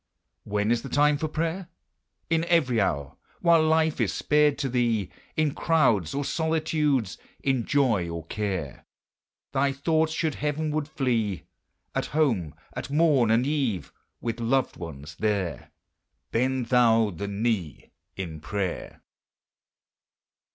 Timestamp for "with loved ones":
14.19-15.15